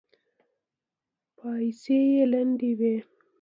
پايڅې 1.37 1.97
يې 2.13 2.23
لندې 2.31 2.71
وې. 2.79 2.95